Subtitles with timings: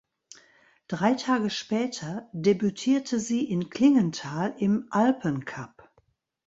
[0.87, 5.91] Drei Tage später debütierte sie in Klingenthal im Alpencup.